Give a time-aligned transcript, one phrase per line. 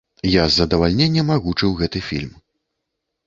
[0.27, 2.31] Я з задавальненнем агучыў гэты фільм.